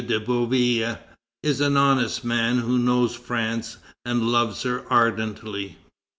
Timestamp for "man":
2.25-2.57